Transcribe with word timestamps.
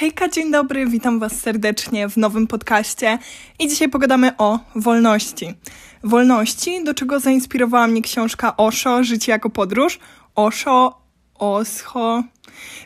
Hejka, 0.00 0.28
dzień 0.28 0.50
dobry, 0.50 0.86
witam 0.86 1.18
Was 1.18 1.40
serdecznie 1.40 2.08
w 2.08 2.16
nowym 2.16 2.46
podcaście 2.46 3.18
i 3.58 3.68
dzisiaj 3.68 3.88
pogadamy 3.88 4.36
o 4.38 4.58
wolności. 4.74 5.54
Wolności, 6.04 6.84
do 6.84 6.94
czego 6.94 7.20
zainspirowała 7.20 7.86
mnie 7.86 8.02
książka 8.02 8.56
Osho, 8.56 9.04
Życie 9.04 9.32
jako 9.32 9.50
podróż. 9.50 9.98
Osho, 10.34 11.00
Osho. 11.34 12.24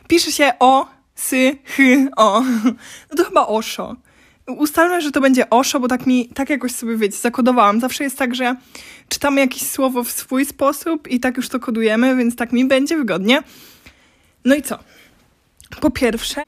Pisze 0.07 0.31
się 0.31 0.51
o, 0.59 0.87
sy, 1.15 1.57
hy, 1.65 2.07
o. 2.17 2.41
No 3.09 3.17
to 3.17 3.23
chyba 3.23 3.47
Osho. 3.47 3.95
Ustalmy, 4.47 5.01
że 5.01 5.11
to 5.11 5.21
będzie 5.21 5.49
Osho, 5.49 5.79
bo 5.79 5.87
tak 5.87 6.07
mi, 6.07 6.29
tak 6.29 6.49
jakoś 6.49 6.71
sobie, 6.71 6.97
wiecie, 6.97 7.17
zakodowałam. 7.17 7.79
Zawsze 7.79 8.03
jest 8.03 8.17
tak, 8.17 8.35
że 8.35 8.55
czytamy 9.09 9.41
jakieś 9.41 9.69
słowo 9.69 10.03
w 10.03 10.11
swój 10.11 10.45
sposób 10.45 11.07
i 11.07 11.19
tak 11.19 11.37
już 11.37 11.49
to 11.49 11.59
kodujemy, 11.59 12.15
więc 12.15 12.35
tak 12.35 12.51
mi 12.51 12.65
będzie 12.65 12.97
wygodnie. 12.97 13.41
No 14.45 14.55
i 14.55 14.61
co? 14.61 14.79
Po 15.81 15.91
pierwsze, 15.91 16.43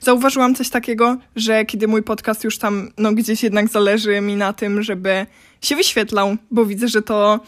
zauważyłam 0.00 0.54
coś 0.54 0.68
takiego, 0.70 1.16
że 1.36 1.64
kiedy 1.64 1.88
mój 1.88 2.02
podcast 2.02 2.44
już 2.44 2.58
tam, 2.58 2.90
no 2.98 3.12
gdzieś 3.12 3.42
jednak 3.42 3.68
zależy 3.68 4.20
mi 4.20 4.36
na 4.36 4.52
tym, 4.52 4.82
żeby 4.82 5.26
się 5.62 5.76
wyświetlał, 5.76 6.36
bo 6.50 6.66
widzę, 6.66 6.88
że 6.88 7.02
to, 7.02 7.40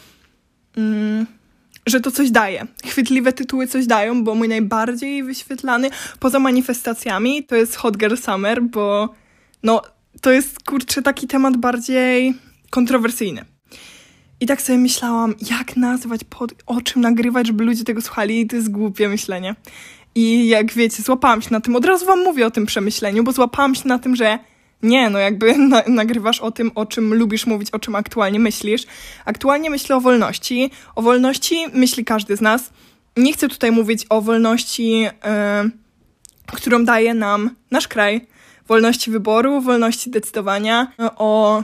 mm, 0.77 1.27
że 1.87 2.01
to 2.01 2.11
coś 2.11 2.31
daje. 2.31 2.67
Chwytliwe 2.87 3.33
tytuły 3.33 3.67
coś 3.67 3.87
dają, 3.87 4.25
bo 4.25 4.35
mój 4.35 4.49
najbardziej 4.49 5.23
wyświetlany, 5.23 5.91
poza 6.21 6.39
manifestacjami, 6.39 7.45
to 7.45 7.57
jest 7.57 7.77
Hot 7.77 7.97
Girl 7.97 8.17
Summer, 8.17 8.63
bo 8.63 9.15
no, 9.63 9.83
to 10.21 10.33
jest, 10.33 10.63
kurczę, 10.63 11.03
taki 11.03 11.27
temat 11.27 11.57
bardziej 11.57 12.35
kontrowersyjny. 12.71 13.45
I 14.41 14.47
tak 14.47 14.63
sobie 14.63 14.79
myślałam, 14.79 15.35
jak 15.51 15.77
nazwać, 15.77 16.21
pod, 16.25 16.55
o 16.67 16.81
czym 16.81 17.03
nagrywać, 17.03 17.47
żeby 17.47 17.65
ludzie 17.65 17.85
tego 17.85 18.01
słuchali, 18.01 18.41
i 18.41 18.47
to 18.47 18.57
jest 18.57 18.71
głupie 18.71 19.09
myślenie. 19.09 19.55
I 20.17 20.49
jak 20.49 20.73
wiecie, 20.73 21.03
złapałam 21.03 21.43
się 21.43 21.49
na 21.51 21.61
tym, 21.61 21.77
od 21.77 21.85
razu 21.85 22.07
wam 22.07 22.25
mówię 22.25 22.47
o 22.47 22.51
tym 22.51 22.67
przemyśleniu, 22.67 23.25
bo 23.25 23.33
złapałam 23.33 23.75
się 23.75 23.89
na 23.89 23.99
tym, 23.99 24.17
że 24.17 24.39
nie, 24.83 25.11
no 25.11 25.19
jakby 25.19 25.59
na, 25.73 25.83
nagrywasz 25.87 26.41
o 26.41 26.51
tym, 26.51 26.71
o 26.75 26.87
czym 26.87 27.15
lubisz 27.15 27.47
mówić, 27.47 27.71
o 27.71 27.79
czym 27.79 27.95
aktualnie 27.95 28.41
myślisz. 28.41 28.83
Aktualnie 29.25 29.71
myślę 29.71 29.97
o 29.97 30.01
wolności. 30.01 30.71
O 30.95 31.03
wolności 31.03 31.67
myśli 31.73 32.05
każdy 32.05 32.37
z 32.37 32.41
nas. 32.41 32.71
Nie 33.17 33.33
chcę 33.33 33.49
tutaj 33.49 33.73
mówić 33.73 34.07
o 34.09 34.21
wolności, 34.21 35.01
yy, 35.01 35.11
którą 36.53 36.85
daje 36.85 37.15
nam 37.15 37.51
nasz 37.71 37.89
kraj, 37.89 38.27
wolności 38.69 39.11
wyboru, 39.11 39.61
wolności 39.61 40.11
decydowania, 40.11 40.93
o, 40.99 41.63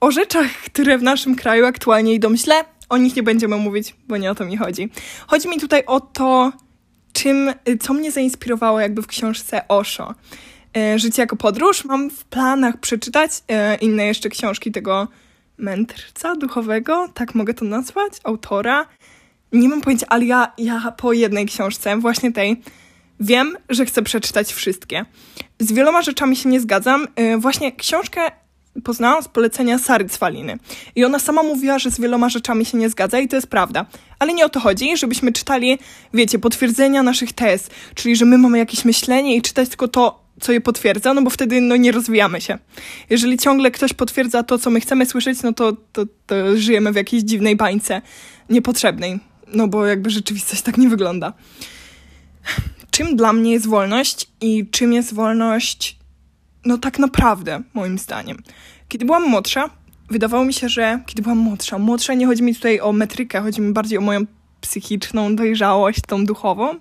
o 0.00 0.10
rzeczach, 0.10 0.50
które 0.50 0.98
w 0.98 1.02
naszym 1.02 1.36
kraju 1.36 1.66
aktualnie 1.66 2.14
idą 2.14 2.36
źle. 2.36 2.64
O 2.88 2.96
nich 2.96 3.16
nie 3.16 3.22
będziemy 3.22 3.56
mówić, 3.56 3.94
bo 4.08 4.16
nie 4.16 4.30
o 4.30 4.34
to 4.34 4.44
mi 4.44 4.56
chodzi. 4.56 4.88
Chodzi 5.26 5.48
mi 5.48 5.60
tutaj 5.60 5.82
o 5.86 6.00
to, 6.00 6.52
czym, 7.16 7.52
co 7.80 7.94
mnie 7.94 8.12
zainspirowało 8.12 8.80
jakby 8.80 9.02
w 9.02 9.06
książce 9.06 9.68
Osho. 9.68 10.14
E, 10.76 10.98
Życie 10.98 11.22
jako 11.22 11.36
podróż. 11.36 11.84
Mam 11.84 12.10
w 12.10 12.24
planach 12.24 12.80
przeczytać 12.80 13.30
e, 13.48 13.76
inne 13.76 14.06
jeszcze 14.06 14.28
książki 14.28 14.72
tego 14.72 15.08
mędrca 15.58 16.36
duchowego, 16.36 17.08
tak 17.14 17.34
mogę 17.34 17.54
to 17.54 17.64
nazwać, 17.64 18.12
autora. 18.24 18.86
Nie 19.52 19.68
mam 19.68 19.80
pojęcia, 19.80 20.06
ale 20.08 20.24
ja, 20.24 20.52
ja 20.58 20.92
po 20.96 21.12
jednej 21.12 21.46
książce, 21.46 21.96
właśnie 21.96 22.32
tej, 22.32 22.62
wiem, 23.20 23.56
że 23.68 23.86
chcę 23.86 24.02
przeczytać 24.02 24.52
wszystkie. 24.52 25.04
Z 25.58 25.72
wieloma 25.72 26.02
rzeczami 26.02 26.36
się 26.36 26.48
nie 26.48 26.60
zgadzam. 26.60 27.08
Właśnie 27.38 27.72
książkę 27.72 28.20
poznałam 28.84 29.22
z 29.22 29.28
polecenia 29.28 29.78
Sary 29.78 30.08
Cwaliny. 30.08 30.58
I 30.96 31.04
ona 31.04 31.18
sama 31.18 31.42
mówiła, 31.42 31.78
że 31.78 31.90
z 31.90 32.00
wieloma 32.00 32.28
rzeczami 32.28 32.64
się 32.64 32.78
nie 32.78 32.88
zgadza 32.90 33.18
i 33.18 33.28
to 33.28 33.36
jest 33.36 33.46
prawda. 33.46 33.86
Ale 34.18 34.32
nie 34.32 34.46
o 34.46 34.48
to 34.48 34.60
chodzi, 34.60 34.96
żebyśmy 34.96 35.32
czytali, 35.32 35.78
wiecie, 36.14 36.38
potwierdzenia 36.38 37.02
naszych 37.02 37.32
tez, 37.32 37.70
czyli 37.94 38.16
że 38.16 38.24
my 38.24 38.38
mamy 38.38 38.58
jakieś 38.58 38.84
myślenie 38.84 39.36
i 39.36 39.42
czytać 39.42 39.68
tylko 39.68 39.88
to, 39.88 40.26
co 40.40 40.52
je 40.52 40.60
potwierdza, 40.60 41.14
no 41.14 41.22
bo 41.22 41.30
wtedy 41.30 41.60
no, 41.60 41.76
nie 41.76 41.92
rozwijamy 41.92 42.40
się. 42.40 42.58
Jeżeli 43.10 43.38
ciągle 43.38 43.70
ktoś 43.70 43.92
potwierdza 43.92 44.42
to, 44.42 44.58
co 44.58 44.70
my 44.70 44.80
chcemy 44.80 45.06
słyszeć, 45.06 45.42
no 45.42 45.52
to, 45.52 45.72
to, 45.92 46.04
to 46.26 46.56
żyjemy 46.56 46.92
w 46.92 46.96
jakiejś 46.96 47.22
dziwnej 47.22 47.56
bańce 47.56 48.02
niepotrzebnej, 48.50 49.18
no 49.54 49.68
bo 49.68 49.86
jakby 49.86 50.10
rzeczywistość 50.10 50.62
tak 50.62 50.78
nie 50.78 50.88
wygląda. 50.88 51.32
Czym 52.90 53.16
dla 53.16 53.32
mnie 53.32 53.52
jest 53.52 53.66
wolność 53.66 54.30
i 54.40 54.66
czym 54.70 54.92
jest 54.92 55.14
wolność, 55.14 55.96
no 56.64 56.78
tak 56.78 56.98
naprawdę, 56.98 57.62
moim 57.74 57.98
zdaniem. 57.98 58.42
Kiedy 58.88 59.04
byłam 59.04 59.22
młodsza, 59.22 59.70
wydawało 60.10 60.44
mi 60.44 60.52
się, 60.52 60.68
że 60.68 61.00
kiedy 61.06 61.22
byłam 61.22 61.38
młodsza, 61.38 61.78
młodsza 61.78 62.14
nie 62.14 62.26
chodzi 62.26 62.42
mi 62.42 62.54
tutaj 62.54 62.80
o 62.80 62.92
metrykę, 62.92 63.40
chodzi 63.40 63.60
mi 63.60 63.72
bardziej 63.72 63.98
o 63.98 64.00
moją 64.00 64.20
psychiczną 64.60 65.36
dojrzałość, 65.36 66.00
tą 66.06 66.24
duchową. 66.24 66.74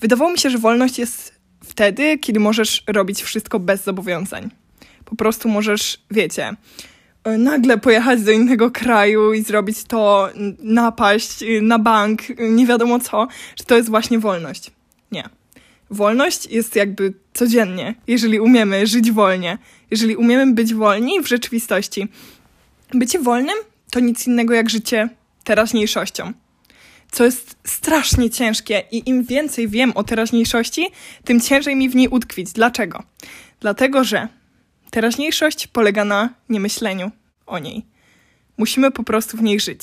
Wydawało 0.00 0.30
mi 0.30 0.38
się, 0.38 0.50
że 0.50 0.58
wolność 0.58 0.98
jest 0.98 1.34
wtedy, 1.64 2.18
kiedy 2.18 2.40
możesz 2.40 2.82
robić 2.86 3.22
wszystko 3.22 3.60
bez 3.60 3.84
zobowiązań. 3.84 4.50
Po 5.04 5.16
prostu 5.16 5.48
możesz, 5.48 6.02
wiecie, 6.10 6.56
nagle 7.38 7.78
pojechać 7.78 8.22
do 8.22 8.30
innego 8.30 8.70
kraju 8.70 9.32
i 9.32 9.42
zrobić 9.42 9.84
to, 9.84 10.28
napaść 10.58 11.44
na 11.62 11.78
bank, 11.78 12.22
nie 12.38 12.66
wiadomo 12.66 13.00
co, 13.00 13.28
że 13.56 13.64
to 13.64 13.76
jest 13.76 13.90
właśnie 13.90 14.18
wolność. 14.18 14.70
Nie. 15.12 15.28
Wolność 15.90 16.46
jest 16.46 16.76
jakby 16.76 17.14
codziennie, 17.34 17.94
jeżeli 18.06 18.40
umiemy 18.40 18.86
żyć 18.86 19.12
wolnie, 19.12 19.58
jeżeli 19.90 20.16
umiemy 20.16 20.52
być 20.52 20.74
wolni 20.74 21.20
w 21.22 21.28
rzeczywistości. 21.28 22.08
Bycie 22.94 23.18
wolnym 23.18 23.56
to 23.90 24.00
nic 24.00 24.26
innego 24.26 24.54
jak 24.54 24.70
życie 24.70 25.08
teraźniejszością 25.44 26.32
co 27.12 27.24
jest 27.24 27.56
strasznie 27.64 28.30
ciężkie 28.30 28.82
i 28.90 29.08
im 29.08 29.24
więcej 29.24 29.68
wiem 29.68 29.92
o 29.94 30.04
teraźniejszości, 30.04 30.86
tym 31.24 31.40
ciężej 31.40 31.76
mi 31.76 31.88
w 31.88 31.94
niej 31.94 32.08
utkwić. 32.08 32.52
Dlaczego? 32.52 33.02
Dlatego, 33.60 34.04
że 34.04 34.28
teraźniejszość 34.90 35.66
polega 35.66 36.04
na 36.04 36.34
niemyśleniu 36.48 37.10
o 37.46 37.58
niej. 37.58 37.86
Musimy 38.56 38.90
po 38.90 39.02
prostu 39.02 39.36
w 39.36 39.42
niej 39.42 39.60
żyć. 39.60 39.82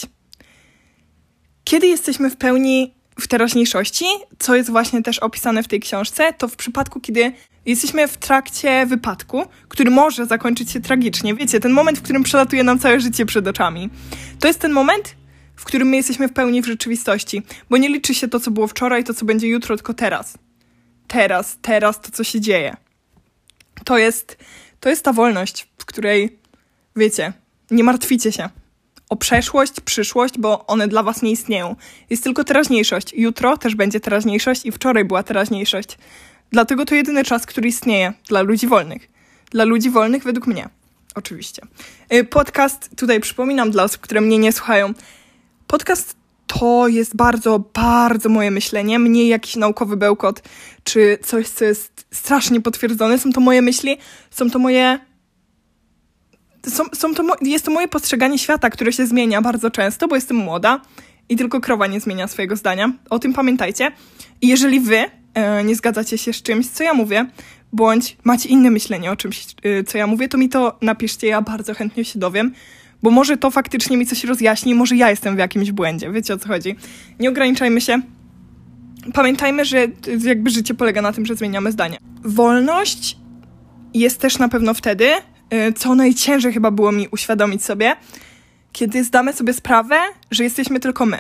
Kiedy 1.64 1.88
jesteśmy 1.88 2.30
w 2.30 2.38
pełni 2.38 2.94
w 3.20 3.28
teraźniejszości, 3.28 4.06
co 4.40 4.56
jest 4.56 4.70
właśnie 4.70 5.04
też 5.04 5.20
opisane 5.20 5.64
w 5.64 5.68
tej 5.68 5.80
książce, 5.80 6.34
to 6.38 6.48
w 6.48 6.56
przypadku, 6.56 7.00
kiedy 7.00 7.34
jesteśmy 7.66 8.08
w 8.08 8.18
trakcie 8.18 8.86
wypadku, 8.86 9.46
który 9.68 9.92
może 9.92 10.26
zakończyć 10.26 10.72
się 10.72 10.82
tragicznie. 10.82 11.36
Wiecie, 11.36 11.60
ten 11.60 11.72
moment, 11.72 12.00
w 12.00 12.02
którym 12.02 12.24
przelatuje 12.24 12.64
nam 12.64 12.80
całe 12.80 13.00
życie 13.00 13.26
przed 13.26 13.48
oczami. 13.48 13.90
To 14.40 14.48
jest 14.48 14.60
ten 14.60 14.72
moment, 14.72 15.16
w 15.56 15.66
którym 15.66 15.88
my 15.88 15.98
jesteśmy 15.98 16.28
w 16.28 16.34
pełni 16.34 16.62
w 16.62 16.66
rzeczywistości, 16.66 17.42
bo 17.70 17.78
nie 17.78 17.90
liczy 17.90 18.14
się 18.14 18.28
to, 18.28 18.40
co 18.40 18.52
było 18.52 18.68
wczoraj, 18.68 19.04
to, 19.04 19.14
co 19.14 19.26
będzie 19.26 19.48
jutro, 19.48 19.76
tylko 19.76 19.94
teraz. 19.94 20.38
Teraz, 21.08 21.58
teraz 21.62 22.02
to, 22.02 22.12
co 22.12 22.24
się 22.24 22.42
dzieje. 22.42 22.76
To 23.86 23.98
jest, 23.98 24.38
to 24.80 24.90
jest 24.90 25.06
ta 25.06 25.14
wolność, 25.14 25.68
w 25.78 25.86
której, 25.86 26.38
wiecie, 26.96 27.34
nie 27.72 27.84
martwicie 27.84 28.32
się 28.32 28.50
o 29.14 29.16
przeszłość, 29.16 29.74
przyszłość, 29.86 30.38
bo 30.38 30.68
one 30.68 30.88
dla 30.88 31.04
was 31.04 31.22
nie 31.22 31.32
istnieją. 31.32 31.76
Jest 32.10 32.24
tylko 32.24 32.44
teraźniejszość. 32.44 33.14
Jutro 33.14 33.58
też 33.58 33.76
będzie 33.76 34.00
teraźniejszość 34.00 34.66
i 34.66 34.72
wczoraj 34.72 35.06
była 35.06 35.24
teraźniejszość. 35.24 35.98
Dlatego 36.52 36.86
to 36.86 36.96
jedyny 36.96 37.24
czas, 37.24 37.46
który 37.46 37.68
istnieje 37.68 38.14
dla 38.28 38.42
ludzi 38.42 38.68
wolnych. 38.68 39.10
Dla 39.52 39.64
ludzi 39.64 39.90
wolnych 39.90 40.24
według 40.24 40.48
mnie. 40.48 40.70
Oczywiście. 41.16 41.62
Y, 42.14 42.24
podcast, 42.24 42.90
tutaj 42.96 43.20
przypominam 43.20 43.72
dla 43.72 43.84
osób, 43.84 44.02
które 44.02 44.22
mnie 44.22 44.38
nie 44.38 44.52
słuchają, 44.52 44.94
Podcast 45.68 46.16
to 46.48 46.88
jest 46.88 47.16
bardzo, 47.16 47.60
bardzo 47.74 48.30
moje 48.30 48.52
myślenie, 48.52 49.00
mniej 49.00 49.28
jakiś 49.28 49.56
naukowy 49.56 49.98
bełkot, 49.98 50.42
czy 50.84 51.18
coś, 51.24 51.48
co 51.48 51.66
jest 51.66 52.06
strasznie 52.12 52.62
potwierdzone. 52.62 53.20
Są 53.20 53.32
to 53.32 53.42
moje 53.42 53.62
myśli, 53.62 53.98
są 54.32 54.50
to 54.50 54.60
moje. 54.60 55.00
Są, 56.68 56.84
są 56.94 57.16
to 57.16 57.24
jest 57.42 57.66
to 57.66 57.72
moje 57.72 57.88
postrzeganie 57.88 58.40
świata, 58.40 58.70
które 58.70 58.94
się 58.94 59.06
zmienia 59.06 59.42
bardzo 59.42 59.72
często, 59.72 60.08
bo 60.08 60.16
jestem 60.16 60.38
młoda 60.38 60.82
i 61.30 61.36
tylko 61.36 61.62
krowa 61.62 61.88
nie 61.88 62.00
zmienia 62.00 62.28
swojego 62.28 62.56
zdania. 62.56 62.92
O 63.10 63.20
tym 63.20 63.34
pamiętajcie. 63.34 63.92
I 64.42 64.48
jeżeli 64.48 64.80
wy 64.80 65.06
e, 65.34 65.64
nie 65.64 65.76
zgadzacie 65.76 66.18
się 66.18 66.34
z 66.34 66.42
czymś, 66.42 66.70
co 66.70 66.84
ja 66.84 66.94
mówię, 66.94 67.26
bądź 67.74 68.18
macie 68.24 68.50
inne 68.50 68.72
myślenie 68.72 69.12
o 69.12 69.16
czymś, 69.16 69.46
e, 69.64 69.84
co 69.84 69.98
ja 69.98 70.08
mówię, 70.08 70.28
to 70.28 70.38
mi 70.38 70.50
to 70.50 70.78
napiszcie, 70.82 71.28
ja 71.28 71.42
bardzo 71.42 71.74
chętnie 71.74 72.06
się 72.06 72.20
dowiem 72.20 72.54
bo 73.04 73.12
może 73.12 73.38
to 73.38 73.52
faktycznie 73.52 73.98
mi 73.98 74.06
coś 74.06 74.24
rozjaśni, 74.24 74.76
może 74.76 74.96
ja 74.96 75.10
jestem 75.10 75.36
w 75.36 75.40
jakimś 75.40 75.72
błędzie. 75.72 76.12
Wiecie 76.12 76.34
o 76.34 76.38
co 76.38 76.48
chodzi? 76.48 76.76
Nie 77.20 77.30
ograniczajmy 77.30 77.82
się. 77.82 78.02
Pamiętajmy, 79.14 79.66
że 79.66 79.88
jakby 80.24 80.50
życie 80.50 80.74
polega 80.74 81.02
na 81.02 81.14
tym, 81.14 81.26
że 81.26 81.36
zmieniamy 81.36 81.72
zdania. 81.72 81.98
Wolność 82.24 83.18
jest 83.94 84.20
też 84.20 84.40
na 84.40 84.50
pewno 84.50 84.74
wtedy, 84.74 85.06
co 85.76 85.96
najciężej 85.96 86.54
chyba 86.54 86.72
było 86.72 86.92
mi 86.92 87.08
uświadomić 87.08 87.64
sobie, 87.66 87.96
kiedy 88.72 89.04
zdamy 89.04 89.34
sobie 89.34 89.54
sprawę, 89.54 90.00
że 90.32 90.44
jesteśmy 90.44 90.80
tylko 90.80 91.06
my. 91.06 91.20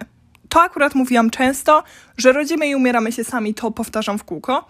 To 0.49 0.61
akurat 0.61 0.95
mówiłam 0.95 1.29
często, 1.29 1.83
że 2.17 2.31
rodzimy 2.31 2.67
i 2.67 2.75
umieramy 2.75 3.11
się 3.11 3.23
sami, 3.23 3.53
to 3.53 3.71
powtarzam 3.71 4.19
w 4.19 4.23
kółko, 4.23 4.67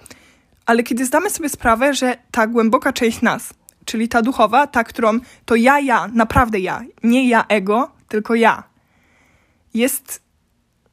ale 0.66 0.84
kiedy 0.84 1.06
zdamy 1.06 1.30
sobie 1.30 1.50
sprawę, 1.50 1.94
że 1.94 2.18
ta 2.32 2.48
głęboka 2.48 2.94
część 2.94 3.22
nas, 3.22 3.54
czyli 3.86 4.10
ta 4.10 4.22
duchowa, 4.22 4.68
ta, 4.68 4.84
którą 4.84 5.20
to 5.46 5.56
ja, 5.56 5.80
ja, 5.80 6.08
naprawdę 6.14 6.60
ja, 6.60 6.82
nie 7.04 7.30
ja 7.30 7.46
ego, 7.48 7.92
tylko 8.08 8.36
ja, 8.36 8.64
jest 9.74 10.22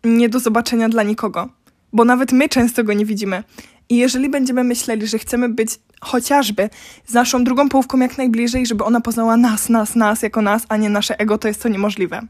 nie 0.04 0.28
do 0.28 0.40
zobaczenia 0.40 0.88
dla 0.88 1.02
nikogo, 1.02 1.48
bo 1.92 2.04
nawet 2.04 2.32
my 2.32 2.48
często 2.48 2.84
go 2.84 2.92
nie 2.92 3.06
widzimy. 3.06 3.44
I 3.90 3.96
jeżeli 3.96 4.28
będziemy 4.28 4.64
myśleli, 4.64 5.06
że 5.06 5.18
chcemy 5.18 5.48
być 5.48 5.70
chociażby 6.00 6.70
z 7.06 7.14
naszą 7.14 7.44
drugą 7.44 7.68
połówką 7.68 7.98
jak 7.98 8.18
najbliżej, 8.18 8.66
żeby 8.66 8.84
ona 8.84 9.00
poznała 9.00 9.36
nas, 9.36 9.68
nas, 9.68 9.94
nas 9.94 10.22
jako 10.22 10.42
nas, 10.42 10.62
a 10.68 10.76
nie 10.76 10.88
nasze 10.88 11.20
ego, 11.20 11.38
to 11.38 11.48
jest 11.48 11.62
to 11.62 11.68
niemożliwe. 11.68 12.20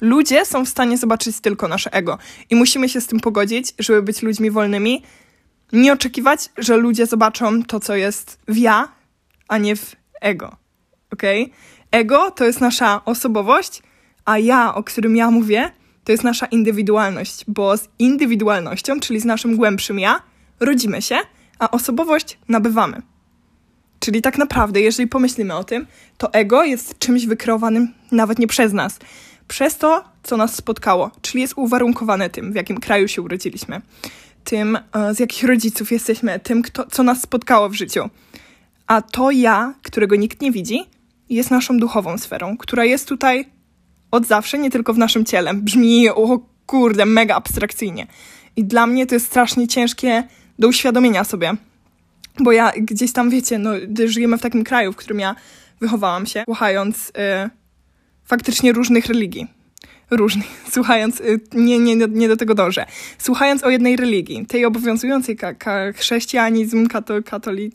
Ludzie 0.00 0.44
są 0.44 0.64
w 0.64 0.68
stanie 0.68 0.98
zobaczyć 0.98 1.40
tylko 1.40 1.68
nasze 1.68 1.92
ego 1.92 2.18
i 2.50 2.56
musimy 2.56 2.88
się 2.88 3.00
z 3.00 3.06
tym 3.06 3.20
pogodzić, 3.20 3.74
żeby 3.78 4.02
być 4.02 4.22
ludźmi 4.22 4.50
wolnymi. 4.50 5.02
Nie 5.72 5.92
oczekiwać, 5.92 6.50
że 6.58 6.76
ludzie 6.76 7.06
zobaczą 7.06 7.62
to, 7.62 7.80
co 7.80 7.96
jest 7.96 8.38
w 8.48 8.56
ja, 8.56 8.88
a 9.48 9.58
nie 9.58 9.76
w 9.76 9.96
ego. 10.20 10.56
Ok? 11.12 11.22
Ego 11.90 12.30
to 12.30 12.44
jest 12.44 12.60
nasza 12.60 13.04
osobowość, 13.04 13.82
a 14.24 14.38
ja, 14.38 14.74
o 14.74 14.82
którym 14.82 15.16
ja 15.16 15.30
mówię, 15.30 15.70
to 16.04 16.12
jest 16.12 16.24
nasza 16.24 16.46
indywidualność, 16.46 17.44
bo 17.48 17.76
z 17.76 17.88
indywidualnością, 17.98 19.00
czyli 19.00 19.20
z 19.20 19.24
naszym 19.24 19.56
głębszym 19.56 19.98
ja, 19.98 20.22
rodzimy 20.60 21.02
się, 21.02 21.16
a 21.58 21.70
osobowość 21.70 22.38
nabywamy. 22.48 23.02
Czyli 24.00 24.22
tak 24.22 24.38
naprawdę, 24.38 24.80
jeżeli 24.80 25.08
pomyślimy 25.08 25.54
o 25.54 25.64
tym, 25.64 25.86
to 26.18 26.32
ego 26.32 26.64
jest 26.64 26.98
czymś 26.98 27.26
wykreowanym 27.26 27.94
nawet 28.12 28.38
nie 28.38 28.46
przez 28.46 28.72
nas, 28.72 28.98
przez 29.48 29.78
to, 29.78 30.04
co 30.22 30.36
nas 30.36 30.54
spotkało, 30.54 31.10
czyli 31.22 31.40
jest 31.40 31.54
uwarunkowane 31.56 32.30
tym, 32.30 32.52
w 32.52 32.54
jakim 32.54 32.80
kraju 32.80 33.08
się 33.08 33.22
urodziliśmy, 33.22 33.80
tym, 34.44 34.78
e, 34.92 35.14
z 35.14 35.18
jakich 35.18 35.44
rodziców 35.44 35.92
jesteśmy, 35.92 36.40
tym, 36.40 36.62
kto, 36.62 36.86
co 36.90 37.02
nas 37.02 37.22
spotkało 37.22 37.68
w 37.68 37.74
życiu. 37.74 38.10
A 38.86 39.02
to 39.02 39.30
ja, 39.30 39.74
którego 39.82 40.16
nikt 40.16 40.40
nie 40.40 40.52
widzi, 40.52 40.84
jest 41.30 41.50
naszą 41.50 41.78
duchową 41.78 42.18
sferą, 42.18 42.56
która 42.56 42.84
jest 42.84 43.08
tutaj 43.08 43.44
od 44.10 44.26
zawsze, 44.26 44.58
nie 44.58 44.70
tylko 44.70 44.94
w 44.94 44.98
naszym 44.98 45.24
ciele. 45.24 45.54
Brzmi, 45.54 46.08
o 46.08 46.40
kurde, 46.66 47.06
mega 47.06 47.34
abstrakcyjnie. 47.34 48.06
I 48.56 48.64
dla 48.64 48.86
mnie 48.86 49.06
to 49.06 49.14
jest 49.14 49.26
strasznie 49.26 49.68
ciężkie 49.68 50.24
do 50.58 50.68
uświadomienia 50.68 51.24
sobie. 51.24 51.52
Bo 52.40 52.52
ja 52.52 52.72
gdzieś 52.76 53.12
tam, 53.12 53.30
wiecie, 53.30 53.58
no, 53.58 53.70
żyjemy 54.06 54.38
w 54.38 54.42
takim 54.42 54.64
kraju, 54.64 54.92
w 54.92 54.96
którym 54.96 55.20
ja 55.20 55.34
wychowałam 55.80 56.26
się, 56.26 56.44
słuchając 56.44 57.08
y, 57.08 57.12
faktycznie 58.24 58.72
różnych 58.72 59.06
religii. 59.06 59.46
Różnych, 60.10 60.46
słuchając, 60.74 61.20
y, 61.20 61.40
nie, 61.52 61.78
nie, 61.78 61.96
nie 61.96 62.28
do 62.28 62.36
tego 62.36 62.54
dążę. 62.54 62.86
Słuchając 63.18 63.64
o 63.64 63.70
jednej 63.70 63.96
religii, 63.96 64.46
tej 64.46 64.64
obowiązującej 64.64 65.36
ka, 65.36 65.54
ka, 65.54 65.92
chrześcijanizm, 65.92 66.86
kato, 66.86 67.22
katoli, 67.22 67.72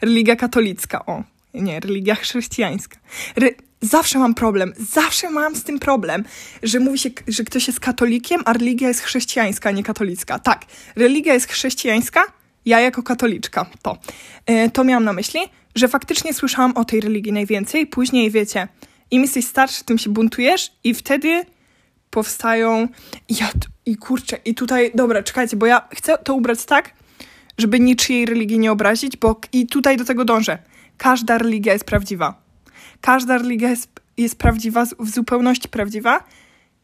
religia 0.00 0.36
katolicka, 0.36 1.06
o, 1.06 1.24
nie, 1.54 1.80
religia 1.80 2.14
chrześcijańska. 2.14 2.98
Re, 3.36 3.48
zawsze 3.80 4.18
mam 4.18 4.34
problem, 4.34 4.72
zawsze 4.78 5.30
mam 5.30 5.56
z 5.56 5.64
tym 5.64 5.78
problem, 5.78 6.24
że 6.62 6.80
mówi 6.80 6.98
się, 6.98 7.10
że 7.28 7.44
ktoś 7.44 7.66
jest 7.66 7.80
katolikiem, 7.80 8.42
a 8.44 8.52
religia 8.52 8.88
jest 8.88 9.00
chrześcijańska, 9.00 9.68
a 9.68 9.72
nie 9.72 9.82
katolicka. 9.82 10.38
Tak, 10.38 10.64
religia 10.96 11.34
jest 11.34 11.48
chrześcijańska, 11.48 12.22
ja 12.66 12.80
jako 12.80 13.02
katoliczka, 13.02 13.66
to. 13.82 13.98
E, 14.46 14.70
to 14.70 14.84
miałam 14.84 15.04
na 15.04 15.12
myśli, 15.12 15.40
że 15.74 15.88
faktycznie 15.88 16.34
słyszałam 16.34 16.76
o 16.76 16.84
tej 16.84 17.00
religii 17.00 17.32
najwięcej, 17.32 17.86
później 17.86 18.30
wiecie, 18.30 18.68
im 19.10 19.22
jesteś 19.22 19.46
starszy, 19.46 19.84
tym 19.84 19.98
się 19.98 20.10
buntujesz 20.10 20.72
i 20.84 20.94
wtedy 20.94 21.44
powstają, 22.10 22.88
ja, 23.28 23.50
i 23.86 23.96
kurczę, 23.96 24.38
i 24.44 24.54
tutaj, 24.54 24.90
dobra, 24.94 25.22
czekajcie, 25.22 25.56
bo 25.56 25.66
ja 25.66 25.88
chcę 25.94 26.18
to 26.18 26.34
ubrać 26.34 26.64
tak, 26.64 26.94
żeby 27.58 27.80
niczyjej 27.80 28.26
religii 28.26 28.58
nie 28.58 28.72
obrazić, 28.72 29.16
bo 29.16 29.40
i 29.52 29.66
tutaj 29.66 29.96
do 29.96 30.04
tego 30.04 30.24
dążę. 30.24 30.58
Każda 30.96 31.38
religia 31.38 31.72
jest 31.72 31.84
prawdziwa 31.84 32.49
każda 33.00 33.38
religia 33.38 33.70
jest, 33.70 34.00
jest 34.16 34.38
prawdziwa, 34.38 34.84
w 34.98 35.08
zupełności 35.08 35.68
prawdziwa, 35.68 36.24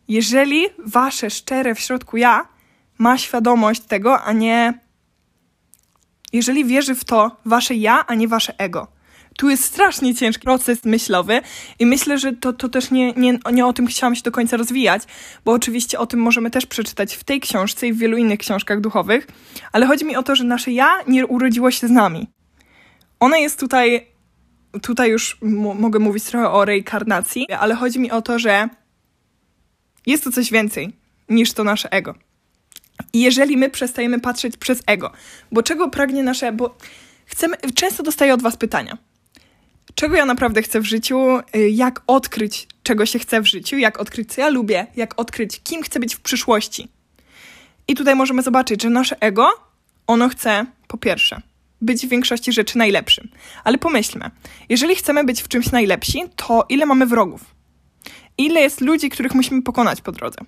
jeżeli 0.09 0.65
wasze 0.79 1.31
szczere 1.31 1.75
w 1.75 1.81
środku 1.81 2.17
ja 2.17 2.49
ma 2.99 3.19
świadomość 3.19 3.81
tego, 3.81 4.23
a 4.23 4.33
nie. 4.33 4.81
Jeżeli 6.33 6.65
wierzy 6.65 6.95
w 6.95 7.05
to 7.05 7.37
wasze 7.45 7.75
ja, 7.75 8.07
a 8.07 8.15
nie 8.15 8.29
wasze 8.29 8.59
ego. 8.59 8.97
Tu 9.37 9.51
jest 9.51 9.65
strasznie 9.65 10.15
ciężki 10.15 10.45
proces 10.45 10.85
myślowy 10.85 11.41
i 11.79 11.87
myślę, 11.87 12.19
że 12.19 12.33
to, 12.33 12.53
to 12.53 12.69
też 12.69 12.91
nie, 12.91 13.13
nie, 13.13 13.39
nie 13.53 13.67
o 13.67 13.73
tym 13.73 13.87
chciałam 13.87 14.17
się 14.17 14.23
do 14.23 14.31
końca 14.31 14.57
rozwijać, 14.57 15.03
bo 15.45 15.53
oczywiście 15.53 15.99
o 15.99 16.07
tym 16.07 16.21
możemy 16.21 16.51
też 16.51 16.67
przeczytać 16.67 17.15
w 17.15 17.25
tej 17.25 17.41
książce 17.41 17.87
i 17.87 17.93
w 17.93 17.99
wielu 17.99 18.17
innych 18.17 18.39
książkach 18.39 18.81
duchowych, 18.81 19.27
ale 19.73 19.87
chodzi 19.87 20.05
mi 20.05 20.17
o 20.17 20.23
to, 20.23 20.37
że 20.37 20.45
nasze 20.45 20.73
ja 20.73 20.93
nie 21.09 21.27
urodziło 21.27 21.71
się 21.71 21.89
z 21.89 21.91
nami. 21.91 22.29
One 23.21 23.41
jest 23.41 23.61
tutaj 23.61 24.07
tutaj 24.83 25.11
już 25.11 25.39
mogę 25.75 25.99
mówić 25.99 26.25
trochę 26.25 26.51
o 26.51 26.65
reinkarnacji, 26.65 27.53
ale 27.53 27.75
chodzi 27.75 27.99
mi 27.99 28.11
o 28.11 28.23
to, 28.23 28.39
że 28.39 28.69
jest 30.07 30.25
to 30.25 30.33
coś 30.33 30.51
więcej 30.51 30.93
niż 31.29 31.53
to 31.53 31.65
nasze 31.65 31.93
ego. 31.93 32.15
I 33.13 33.21
jeżeli 33.21 33.57
my 33.57 33.71
przestajemy 33.71 34.21
patrzeć 34.21 34.57
przez 34.57 34.83
ego, 34.87 35.13
bo 35.53 35.63
czego 35.63 35.91
pragnie 35.91 36.23
nasze, 36.23 36.53
bo 36.53 36.77
chcemy, 37.27 37.57
często 37.75 38.03
dostaję 38.03 38.35
od 38.35 38.43
was 38.43 38.57
pytania. 38.57 38.99
Czego 39.95 40.17
ja 40.17 40.25
naprawdę 40.25 40.63
chcę 40.63 40.81
w 40.81 40.85
życiu, 40.85 41.39
y, 41.57 41.71
jak 41.71 42.03
odkryć, 42.07 42.69
czego 42.83 43.07
się 43.07 43.19
chce 43.19 43.41
w 43.41 43.47
życiu, 43.47 43.79
jak 43.79 44.01
odkryć, 44.01 44.35
co 44.35 44.41
ja 44.41 44.49
lubię, 44.49 44.87
jak 44.97 45.21
odkryć, 45.21 45.61
kim 45.65 45.83
chcę 45.83 46.01
być 46.01 46.15
w 46.15 46.21
przyszłości. 46.21 46.89
I 47.89 47.95
tutaj 47.95 48.15
możemy 48.15 48.43
zobaczyć, 48.43 48.83
że 48.83 48.91
nasze 48.91 49.17
ego, 49.21 49.49
ono 50.07 50.29
chce, 50.29 50.67
po 50.89 50.99
pierwsze, 50.99 51.41
być 51.81 52.07
w 52.07 52.09
większości 52.09 52.53
rzeczy 52.53 52.79
najlepszym. 52.79 53.29
Ale 53.65 53.79
pomyślmy, 53.79 54.31
jeżeli 54.69 54.97
chcemy 54.97 55.25
być 55.25 55.43
w 55.43 55.49
czymś 55.49 55.71
najlepsi, 55.73 56.23
to 56.37 56.67
ile 56.69 56.87
mamy 56.87 57.07
wrogów? 57.07 57.45
Ile 58.39 58.61
jest 58.61 58.81
ludzi, 58.81 59.11
których 59.11 59.35
musimy 59.35 59.63
pokonać 59.63 60.01
po 60.01 60.13
drodze? 60.13 60.39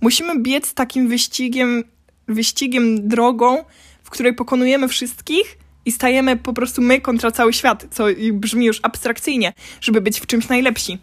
Musimy 0.00 0.40
biec 0.40 0.74
takim 0.74 1.08
wyścigiem, 1.08 1.84
wyścigiem 2.28 3.08
drogą, 3.08 3.64
w 4.02 4.10
której 4.10 4.34
pokonujemy 4.34 4.88
wszystkich 4.88 5.58
i 5.84 5.92
stajemy 5.92 6.36
po 6.36 6.52
prostu 6.52 6.82
my 6.82 7.00
kontra 7.00 7.30
cały 7.30 7.52
świat, 7.52 7.86
co 7.90 8.04
brzmi 8.32 8.66
już 8.66 8.80
abstrakcyjnie, 8.82 9.52
żeby 9.80 10.00
być 10.00 10.20
w 10.20 10.26
czymś 10.26 10.48
najlepsi. 10.48 10.98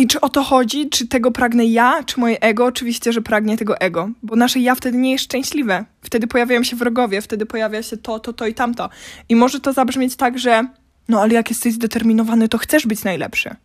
I 0.00 0.06
czy 0.06 0.20
o 0.20 0.28
to 0.28 0.42
chodzi? 0.42 0.90
Czy 0.90 1.08
tego 1.08 1.30
pragnę 1.30 1.66
ja, 1.66 2.02
czy 2.04 2.20
moje 2.20 2.40
ego? 2.40 2.64
Oczywiście, 2.64 3.12
że 3.12 3.22
pragnie 3.22 3.56
tego 3.58 3.80
ego, 3.80 4.10
bo 4.22 4.36
nasze 4.36 4.60
ja 4.60 4.74
wtedy 4.74 4.98
nie 4.98 5.12
jest 5.12 5.24
szczęśliwe. 5.24 5.84
Wtedy 6.02 6.26
pojawiają 6.26 6.62
się 6.62 6.76
wrogowie, 6.76 7.22
wtedy 7.22 7.46
pojawia 7.46 7.82
się 7.82 7.96
to, 7.96 8.20
to, 8.20 8.32
to 8.32 8.46
i 8.46 8.54
tamto. 8.54 8.90
I 9.28 9.36
może 9.36 9.60
to 9.60 9.72
zabrzmieć 9.72 10.16
tak, 10.16 10.38
że 10.38 10.66
no 11.08 11.22
ale 11.22 11.34
jak 11.34 11.50
jesteś 11.50 11.74
zdeterminowany, 11.74 12.48
to 12.48 12.58
chcesz 12.58 12.86
być 12.86 13.04
najlepszy. 13.04 13.56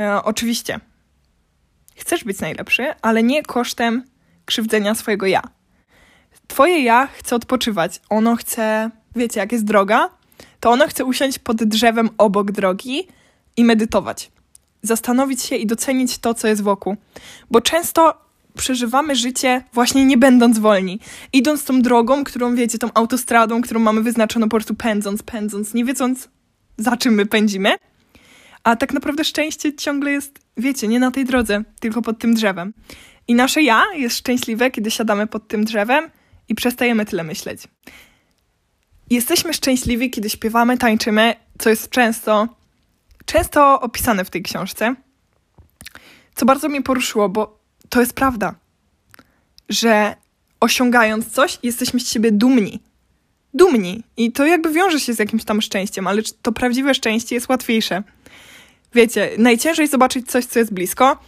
E, 0.00 0.22
oczywiście. 0.22 0.80
Chcesz 1.96 2.24
być 2.24 2.40
najlepszy, 2.40 2.86
ale 3.02 3.22
nie 3.22 3.42
kosztem 3.42 4.04
krzywdzenia 4.44 4.94
swojego 4.94 5.26
ja. 5.26 5.42
Twoje 6.46 6.82
ja 6.82 7.06
chce 7.06 7.36
odpoczywać. 7.36 8.00
Ono 8.08 8.36
chce, 8.36 8.90
wiecie, 9.16 9.40
jak 9.40 9.52
jest 9.52 9.64
droga, 9.64 10.10
to 10.60 10.70
ono 10.70 10.86
chce 10.86 11.04
usiąść 11.04 11.38
pod 11.38 11.64
drzewem 11.64 12.10
obok 12.18 12.52
drogi 12.52 13.08
i 13.56 13.64
medytować 13.64 14.33
zastanowić 14.84 15.42
się 15.42 15.56
i 15.56 15.66
docenić 15.66 16.18
to, 16.18 16.34
co 16.34 16.48
jest 16.48 16.62
wokół. 16.62 16.96
Bo 17.50 17.60
często 17.60 18.14
przeżywamy 18.56 19.16
życie 19.16 19.64
właśnie 19.72 20.04
nie 20.04 20.18
będąc 20.18 20.58
wolni. 20.58 21.00
Idąc 21.32 21.64
tą 21.64 21.82
drogą, 21.82 22.24
którą 22.24 22.54
wiecie, 22.54 22.78
tą 22.78 22.88
autostradą, 22.94 23.62
którą 23.62 23.80
mamy 23.80 24.02
wyznaczoną 24.02 24.46
po 24.46 24.56
prostu 24.56 24.74
pędząc, 24.74 25.22
pędząc, 25.22 25.74
nie 25.74 25.84
wiedząc 25.84 26.28
za 26.76 26.96
czym 26.96 27.14
my 27.14 27.26
pędzimy. 27.26 27.74
A 28.64 28.76
tak 28.76 28.92
naprawdę 28.92 29.24
szczęście 29.24 29.74
ciągle 29.74 30.10
jest, 30.10 30.38
wiecie, 30.56 30.88
nie 30.88 31.00
na 31.00 31.10
tej 31.10 31.24
drodze, 31.24 31.64
tylko 31.80 32.02
pod 32.02 32.18
tym 32.18 32.34
drzewem. 32.34 32.72
I 33.28 33.34
nasze 33.34 33.62
ja 33.62 33.84
jest 33.94 34.18
szczęśliwe, 34.18 34.70
kiedy 34.70 34.90
siadamy 34.90 35.26
pod 35.26 35.48
tym 35.48 35.64
drzewem 35.64 36.10
i 36.48 36.54
przestajemy 36.54 37.04
tyle 37.04 37.24
myśleć. 37.24 37.62
Jesteśmy 39.10 39.54
szczęśliwi, 39.54 40.10
kiedy 40.10 40.30
śpiewamy, 40.30 40.78
tańczymy, 40.78 41.34
co 41.58 41.70
jest 41.70 41.90
często 41.90 42.48
często 43.34 43.80
opisane 43.80 44.24
w 44.24 44.30
tej 44.30 44.42
książce, 44.42 44.94
co 46.34 46.46
bardzo 46.46 46.68
mnie 46.68 46.82
poruszyło, 46.82 47.28
bo 47.28 47.58
to 47.88 48.00
jest 48.00 48.12
prawda, 48.12 48.54
że 49.68 50.16
osiągając 50.60 51.30
coś, 51.30 51.58
jesteśmy 51.62 52.00
z 52.00 52.08
siebie 52.08 52.32
dumni. 52.32 52.82
Dumni. 53.54 54.02
I 54.16 54.32
to 54.32 54.46
jakby 54.46 54.72
wiąże 54.72 55.00
się 55.00 55.14
z 55.14 55.18
jakimś 55.18 55.44
tam 55.44 55.62
szczęściem, 55.62 56.06
ale 56.06 56.22
to 56.42 56.52
prawdziwe 56.52 56.94
szczęście 56.94 57.34
jest 57.34 57.48
łatwiejsze. 57.48 58.02
Wiecie, 58.94 59.30
najciężej 59.38 59.88
zobaczyć 59.88 60.30
coś, 60.30 60.44
co 60.44 60.58
jest 60.58 60.74
blisko, 60.74 61.18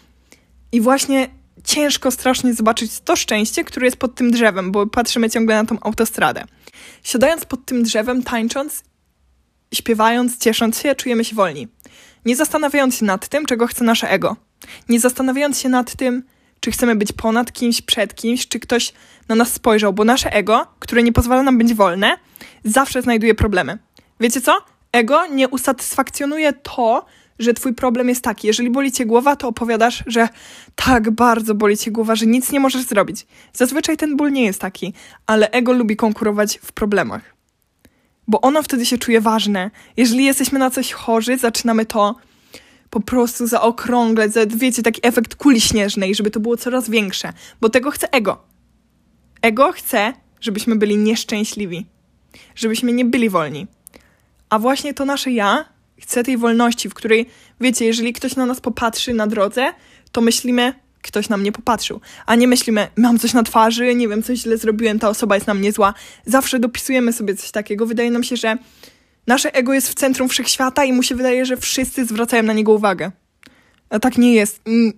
i 0.73 0.81
właśnie 0.81 1.29
ciężko 1.65 2.11
strasznie 2.11 2.55
zobaczyć 2.55 3.01
to 3.01 3.17
szczęście, 3.17 3.65
które 3.65 3.87
jest 3.87 3.97
pod 3.97 4.15
tym 4.15 4.31
drzewem, 4.31 4.73
bo 4.73 4.87
patrzymy 4.87 5.31
ciągle 5.31 5.55
na 5.55 5.65
tą 5.65 5.81
autostradę. 5.81 6.45
Siadając 7.03 7.45
pod 7.45 7.65
tym 7.65 7.83
drzewem, 7.83 8.23
tańcząc, 8.23 8.83
śpiewając, 9.75 10.39
ciesząc 10.39 10.81
się, 10.81 10.95
czujemy 10.95 11.25
się 11.25 11.37
wolni. 11.37 11.69
Nie 12.25 12.37
zastanawiając 12.37 12.97
się 12.97 13.05
nad 13.05 13.29
tym, 13.29 13.47
czego 13.47 13.67
chce 13.67 13.85
nasze 13.85 14.11
ego. 14.11 14.37
Nie 14.89 15.01
zastanawiając 15.01 15.61
się 15.61 15.69
nad 15.69 15.97
tym, 15.97 16.23
czy 16.61 16.71
chcemy 16.71 16.97
być 16.97 17.13
ponad 17.13 17.53
kimś, 17.53 17.83
przed 17.83 18.15
kimś, 18.15 18.49
czy 18.49 18.61
ktoś 18.61 18.93
na 19.29 19.35
nas 19.35 19.53
spojrzał, 19.53 19.93
bo 19.93 20.05
nasze 20.05 20.33
ego, 20.33 20.67
które 20.79 21.03
nie 21.03 21.13
pozwala 21.13 21.43
nam 21.43 21.59
być 21.59 21.75
wolne, 21.75 22.17
zawsze 22.65 23.03
znajduje 23.03 23.35
problemy. 23.35 23.79
Wiecie 24.21 24.41
co? 24.41 24.57
Ego 24.93 25.27
nie 25.27 25.49
usatysfakcjonuje 25.49 26.53
to, 26.53 27.07
że 27.39 27.55
twój 27.55 27.75
problem 27.75 28.09
jest 28.09 28.25
taki. 28.25 28.47
Jeżeli 28.47 28.71
boli 28.71 28.93
cię 28.93 29.07
głowa, 29.07 29.37
to 29.37 29.49
opowiadasz, 29.49 30.05
że 30.07 30.29
tak 30.75 31.11
bardzo 31.11 31.55
boli 31.55 31.77
cię 31.77 31.91
głowa, 31.91 32.17
że 32.17 32.27
nic 32.27 32.53
nie 32.53 32.61
możesz 32.61 32.83
zrobić. 32.83 33.27
Zazwyczaj 33.53 33.97
ten 33.97 34.17
ból 34.17 34.33
nie 34.33 34.45
jest 34.45 34.61
taki, 34.61 34.93
ale 35.27 35.51
ego 35.51 35.73
lubi 35.73 35.97
konkurować 35.97 36.59
w 36.63 36.73
problemach. 36.73 37.36
Bo 38.29 38.41
ono 38.41 38.63
wtedy 38.63 38.87
się 38.87 38.99
czuje 38.99 39.21
ważne. 39.21 39.71
Jeżeli 39.97 40.25
jesteśmy 40.25 40.59
na 40.59 40.71
coś 40.71 40.93
chorzy, 40.93 41.39
zaczynamy 41.39 41.87
to 41.87 42.15
po 42.91 43.01
prostu 43.01 43.47
zaokrąglać, 43.47 44.33
za, 44.33 44.47
wiecie, 44.47 44.83
taki 44.83 45.01
efekt 45.07 45.35
kuli 45.35 45.61
śnieżnej, 45.61 46.15
żeby 46.15 46.31
to 46.31 46.41
było 46.41 46.57
coraz 46.57 46.91
większe, 46.91 47.33
bo 47.61 47.69
tego 47.69 47.91
chce 47.91 48.13
ego. 48.13 48.43
Ego 49.43 49.73
chce, 49.73 50.13
żebyśmy 50.41 50.77
byli 50.77 50.97
nieszczęśliwi, 50.97 51.87
żebyśmy 52.55 52.93
nie 52.93 53.05
byli 53.05 53.29
wolni. 53.31 53.67
A 54.51 54.59
właśnie 54.59 54.95
to 54.95 55.05
nasze 55.05 55.31
ja 55.31 55.65
chce 56.01 56.25
tej 56.25 56.37
wolności, 56.37 56.89
w 56.89 56.95
której, 56.95 57.29
wiecie, 57.61 57.85
jeżeli 57.85 58.13
ktoś 58.13 58.37
na 58.37 58.47
nas 58.47 58.61
popatrzy 58.61 59.15
na 59.15 59.27
drodze, 59.27 59.73
to 60.13 60.21
myślimy, 60.21 60.75
ktoś 61.07 61.29
na 61.29 61.37
mnie 61.37 61.53
popatrzył. 61.53 62.01
A 62.27 62.35
nie 62.35 62.49
myślimy, 62.49 62.89
mam 62.97 63.19
coś 63.19 63.33
na 63.33 63.43
twarzy, 63.43 63.95
nie 63.95 64.09
wiem, 64.09 64.23
coś 64.23 64.39
źle 64.39 64.59
zrobiłem, 64.59 64.99
ta 64.99 65.09
osoba 65.09 65.35
jest 65.35 65.47
na 65.47 65.55
mnie 65.55 65.73
zła. 65.73 65.95
Zawsze 66.27 66.59
dopisujemy 66.59 67.13
sobie 67.13 67.35
coś 67.35 67.51
takiego. 67.51 67.87
Wydaje 67.87 68.11
nam 68.11 68.23
się, 68.23 68.37
że 68.37 68.57
nasze 69.27 69.55
ego 69.55 69.75
jest 69.75 69.89
w 69.89 69.95
centrum 69.95 70.29
wszechświata 70.29 70.85
i 70.85 70.93
mu 70.93 71.03
się 71.03 71.15
wydaje, 71.15 71.47
że 71.47 71.57
wszyscy 71.57 72.05
zwracają 72.05 72.43
na 72.43 72.53
niego 72.53 72.73
uwagę. 72.73 73.13
A 73.91 73.99
tak 73.99 74.19
nie 74.19 74.35
jest. 74.35 74.61
Mm, 74.67 74.93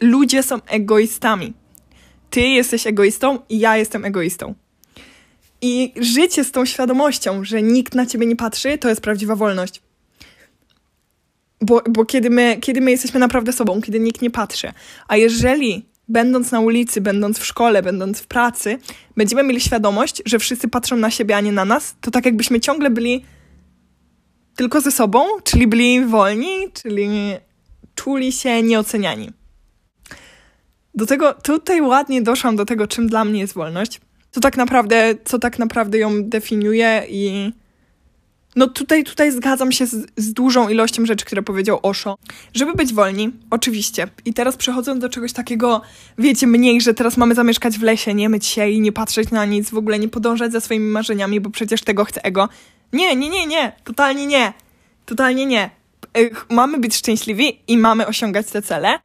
ludzie 0.00 0.42
są 0.42 0.62
egoistami. 0.66 1.52
Ty 2.30 2.40
jesteś 2.40 2.86
egoistą 2.86 3.38
i 3.48 3.58
ja 3.58 3.76
jestem 3.76 4.04
egoistą. 4.04 4.54
I 5.62 5.92
życie 5.96 6.44
z 6.44 6.52
tą 6.52 6.64
świadomością, 6.64 7.44
że 7.44 7.62
nikt 7.62 7.94
na 7.94 8.06
ciebie 8.06 8.26
nie 8.26 8.36
patrzy, 8.36 8.78
to 8.78 8.88
jest 8.88 9.00
prawdziwa 9.00 9.36
wolność. 9.36 9.82
Bo, 11.60 11.82
bo 11.90 12.04
kiedy, 12.04 12.30
my, 12.30 12.56
kiedy 12.60 12.80
my 12.80 12.90
jesteśmy 12.90 13.20
naprawdę 13.20 13.52
sobą, 13.52 13.80
kiedy 13.82 14.00
nikt 14.00 14.22
nie 14.22 14.30
patrzy. 14.30 14.72
A 15.08 15.16
jeżeli 15.16 15.86
będąc 16.08 16.52
na 16.52 16.60
ulicy, 16.60 17.00
będąc 17.00 17.38
w 17.38 17.46
szkole, 17.46 17.82
będąc 17.82 18.20
w 18.20 18.26
pracy, 18.26 18.78
będziemy 19.16 19.42
mieli 19.42 19.60
świadomość, 19.60 20.22
że 20.26 20.38
wszyscy 20.38 20.68
patrzą 20.68 20.96
na 20.96 21.10
siebie, 21.10 21.36
a 21.36 21.40
nie 21.40 21.52
na 21.52 21.64
nas, 21.64 21.96
to 22.00 22.10
tak 22.10 22.24
jakbyśmy 22.24 22.60
ciągle 22.60 22.90
byli 22.90 23.24
tylko 24.56 24.80
ze 24.80 24.90
sobą, 24.90 25.24
czyli 25.44 25.66
byli 25.66 26.04
wolni, 26.04 26.72
czyli 26.82 27.08
czuli 27.94 28.32
się 28.32 28.62
nieoceniani. 28.62 29.30
Do 30.94 31.06
tego, 31.06 31.34
tutaj 31.34 31.80
ładnie 31.80 32.22
doszłam 32.22 32.56
do 32.56 32.64
tego, 32.64 32.86
czym 32.86 33.06
dla 33.06 33.24
mnie 33.24 33.40
jest 33.40 33.54
wolność. 33.54 34.00
Co 34.30 34.40
tak 34.40 34.56
naprawdę, 34.56 35.14
co 35.24 35.38
tak 35.38 35.58
naprawdę 35.58 35.98
ją 35.98 36.24
definiuje 36.24 37.06
i 37.08 37.52
no 38.56 38.66
tutaj, 38.66 39.04
tutaj 39.04 39.32
zgadzam 39.32 39.72
się 39.72 39.86
z, 39.86 40.06
z, 40.16 40.32
dużą 40.32 40.68
ilością 40.68 41.06
rzeczy, 41.06 41.24
które 41.24 41.42
powiedział 41.42 41.78
Osho. 41.82 42.18
Żeby 42.54 42.74
być 42.74 42.94
wolni, 42.94 43.30
oczywiście. 43.50 44.08
I 44.24 44.34
teraz 44.34 44.56
przechodząc 44.56 45.00
do 45.00 45.08
czegoś 45.08 45.32
takiego, 45.32 45.80
wiecie, 46.18 46.46
mniej, 46.46 46.80
że 46.80 46.94
teraz 46.94 47.16
mamy 47.16 47.34
zamieszkać 47.34 47.78
w 47.78 47.82
lesie, 47.82 48.14
nie 48.14 48.28
myć 48.28 48.46
się 48.46 48.68
i 48.68 48.80
nie 48.80 48.92
patrzeć 48.92 49.30
na 49.30 49.44
nic, 49.44 49.70
w 49.70 49.76
ogóle 49.76 49.98
nie 49.98 50.08
podążać 50.08 50.52
za 50.52 50.60
swoimi 50.60 50.90
marzeniami, 50.90 51.40
bo 51.40 51.50
przecież 51.50 51.82
tego 51.82 52.04
chce 52.04 52.24
ego. 52.24 52.48
Nie, 52.92 53.16
nie, 53.16 53.28
nie, 53.28 53.46
nie. 53.46 53.72
Totalnie 53.84 54.26
nie. 54.26 54.52
Totalnie 55.06 55.46
nie. 55.46 55.70
Mamy 56.50 56.78
być 56.78 56.96
szczęśliwi 56.96 57.58
i 57.68 57.78
mamy 57.78 58.06
osiągać 58.06 58.46
te 58.46 58.62
cele, 58.62 58.98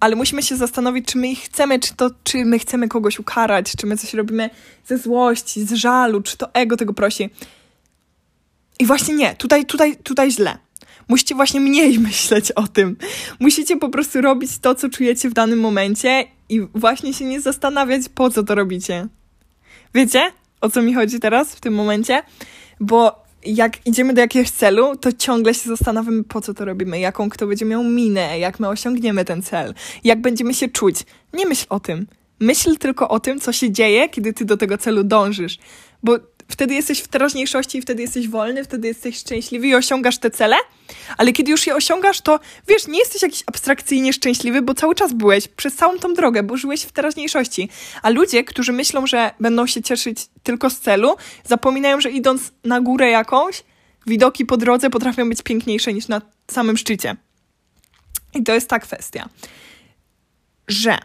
ale 0.00 0.16
musimy 0.16 0.42
się 0.42 0.56
zastanowić, 0.56 1.06
czy 1.06 1.18
my 1.18 1.28
ich 1.28 1.40
chcemy, 1.40 1.78
czy 1.78 1.94
to, 1.94 2.10
czy 2.24 2.44
my 2.44 2.58
chcemy 2.58 2.88
kogoś 2.88 3.18
ukarać, 3.18 3.72
czy 3.78 3.86
my 3.86 3.96
coś 3.96 4.14
robimy 4.14 4.50
ze 4.86 4.98
złości, 4.98 5.64
z 5.64 5.72
żalu, 5.72 6.20
czy 6.20 6.36
to 6.36 6.54
ego 6.54 6.76
tego 6.76 6.94
prosi. 6.94 7.30
I 8.80 8.86
właśnie 8.86 9.14
nie, 9.14 9.34
tutaj, 9.34 9.66
tutaj, 9.66 9.96
tutaj 9.96 10.30
źle. 10.30 10.58
Musicie 11.08 11.34
właśnie 11.34 11.60
mniej 11.60 11.98
myśleć 12.08 12.52
o 12.52 12.68
tym. 12.68 12.96
Musicie 13.40 13.76
po 13.76 13.88
prostu 13.88 14.20
robić 14.20 14.58
to, 14.58 14.74
co 14.74 14.88
czujecie 14.88 15.30
w 15.30 15.32
danym 15.32 15.60
momencie 15.60 16.24
i 16.48 16.60
właśnie 16.74 17.14
się 17.14 17.24
nie 17.24 17.40
zastanawiać, 17.40 18.02
po 18.14 18.30
co 18.30 18.42
to 18.42 18.54
robicie. 18.54 19.06
Wiecie, 19.94 20.32
o 20.60 20.70
co 20.70 20.82
mi 20.82 20.94
chodzi 20.94 21.20
teraz 21.20 21.54
w 21.54 21.60
tym 21.60 21.74
momencie? 21.74 22.22
Bo 22.80 23.24
jak 23.46 23.86
idziemy 23.86 24.14
do 24.14 24.20
jakiegoś 24.20 24.50
celu, 24.50 24.96
to 24.96 25.12
ciągle 25.12 25.54
się 25.54 25.68
zastanawiamy, 25.68 26.24
po 26.24 26.40
co 26.40 26.54
to 26.54 26.64
robimy, 26.64 27.00
jaką 27.00 27.30
kto 27.30 27.46
będzie 27.46 27.64
miał 27.64 27.84
minę, 27.84 28.38
jak 28.38 28.60
my 28.60 28.68
osiągniemy 28.68 29.24
ten 29.24 29.42
cel, 29.42 29.74
jak 30.04 30.20
będziemy 30.20 30.54
się 30.54 30.68
czuć. 30.68 30.96
Nie 31.32 31.46
myśl 31.46 31.66
o 31.68 31.80
tym. 31.80 32.06
Myśl 32.40 32.76
tylko 32.76 33.08
o 33.08 33.20
tym, 33.20 33.40
co 33.40 33.52
się 33.52 33.72
dzieje, 33.72 34.08
kiedy 34.08 34.32
ty 34.32 34.44
do 34.44 34.56
tego 34.56 34.78
celu 34.78 35.04
dążysz. 35.04 35.58
Bo 36.02 36.18
wtedy 36.50 36.74
jesteś 36.74 37.00
w 37.00 37.08
teraźniejszości 37.08 37.78
i 37.78 37.82
wtedy 37.82 38.02
jesteś 38.02 38.28
wolny, 38.28 38.64
wtedy 38.64 38.88
jesteś 38.88 39.18
szczęśliwy 39.18 39.66
i 39.66 39.74
osiągasz 39.74 40.18
te 40.18 40.30
cele, 40.30 40.56
ale 41.16 41.32
kiedy 41.32 41.50
już 41.50 41.66
je 41.66 41.74
osiągasz, 41.74 42.20
to 42.20 42.40
wiesz, 42.68 42.86
nie 42.86 42.98
jesteś 42.98 43.22
jakiś 43.22 43.42
abstrakcyjnie 43.46 44.12
szczęśliwy, 44.12 44.62
bo 44.62 44.74
cały 44.74 44.94
czas 44.94 45.12
byłeś 45.12 45.48
przez 45.48 45.74
całą 45.74 45.98
tą 45.98 46.14
drogę, 46.14 46.42
bo 46.42 46.56
żyłeś 46.56 46.82
w 46.82 46.92
teraźniejszości. 46.92 47.68
A 48.02 48.10
ludzie, 48.10 48.44
którzy 48.44 48.72
myślą, 48.72 49.06
że 49.06 49.30
będą 49.40 49.66
się 49.66 49.82
cieszyć 49.82 50.26
tylko 50.42 50.70
z 50.70 50.80
celu, 50.80 51.16
zapominają, 51.44 52.00
że 52.00 52.10
idąc 52.10 52.52
na 52.64 52.80
górę 52.80 53.10
jakąś, 53.10 53.64
widoki 54.06 54.46
po 54.46 54.56
drodze 54.56 54.90
potrafią 54.90 55.28
być 55.28 55.42
piękniejsze 55.42 55.92
niż 55.92 56.08
na 56.08 56.22
samym 56.50 56.76
szczycie. 56.76 57.16
I 58.34 58.42
to 58.42 58.54
jest 58.54 58.68
ta 58.68 58.78
kwestia, 58.78 59.28
że 60.68 60.98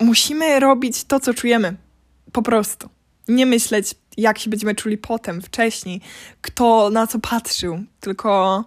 musimy 0.00 0.60
robić 0.60 1.04
to, 1.04 1.20
co 1.20 1.34
czujemy. 1.34 1.76
Po 2.32 2.42
prostu 2.42 2.88
nie 3.28 3.46
myśleć, 3.46 3.94
jak 4.16 4.38
się 4.38 4.50
będziemy 4.50 4.74
czuli 4.74 4.98
potem, 4.98 5.42
wcześniej, 5.42 6.00
kto 6.40 6.90
na 6.90 7.06
co 7.06 7.18
patrzył, 7.18 7.84
tylko 8.00 8.64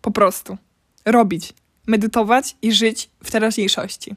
po 0.00 0.10
prostu 0.10 0.58
robić, 1.04 1.52
medytować 1.86 2.56
i 2.62 2.72
żyć 2.72 3.10
w 3.24 3.30
teraźniejszości. 3.30 4.14